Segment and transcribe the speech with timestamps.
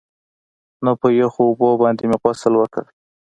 [0.83, 2.83] نو په يخو اوبو باندې مې غسل وکړ.